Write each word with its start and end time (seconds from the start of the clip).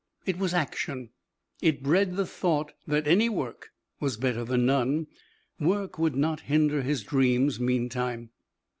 It 0.25 0.39
was 0.39 0.51
action, 0.51 1.11
it 1.61 1.83
bred 1.83 2.15
the 2.15 2.25
thought 2.25 2.71
that 2.87 3.07
any 3.07 3.29
work 3.29 3.69
was 3.99 4.17
better 4.17 4.43
than 4.43 4.65
none. 4.65 5.05
Work 5.59 5.99
would 5.99 6.15
not 6.15 6.39
hinder 6.49 6.81
his 6.81 7.03
dreams, 7.03 7.59
meantime. 7.59 8.31